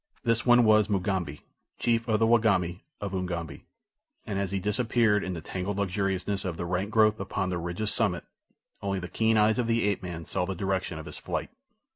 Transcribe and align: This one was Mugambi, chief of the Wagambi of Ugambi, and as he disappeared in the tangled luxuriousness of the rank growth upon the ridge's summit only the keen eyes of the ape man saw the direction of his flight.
This 0.23 0.47
one 0.47 0.63
was 0.63 0.89
Mugambi, 0.89 1.41
chief 1.77 2.07
of 2.07 2.17
the 2.19 2.25
Wagambi 2.25 2.81
of 2.99 3.13
Ugambi, 3.13 3.65
and 4.25 4.39
as 4.39 4.49
he 4.49 4.59
disappeared 4.59 5.23
in 5.23 5.33
the 5.35 5.41
tangled 5.41 5.77
luxuriousness 5.77 6.43
of 6.43 6.57
the 6.57 6.65
rank 6.65 6.89
growth 6.89 7.19
upon 7.19 7.51
the 7.51 7.59
ridge's 7.59 7.93
summit 7.93 8.23
only 8.81 8.97
the 8.97 9.07
keen 9.07 9.37
eyes 9.37 9.59
of 9.59 9.67
the 9.67 9.83
ape 9.87 10.01
man 10.01 10.25
saw 10.25 10.43
the 10.45 10.55
direction 10.55 10.97
of 10.97 11.05
his 11.05 11.17
flight. 11.17 11.51